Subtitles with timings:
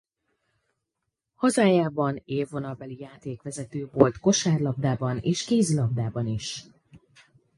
[1.35, 6.63] Hazájában élvonalbeli játékvezető volt kosárlabdában és kézilabdában is.